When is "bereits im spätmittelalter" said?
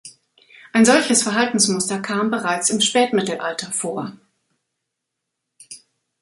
2.31-3.71